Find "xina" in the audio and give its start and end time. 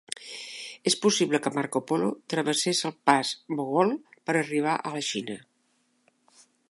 5.13-5.37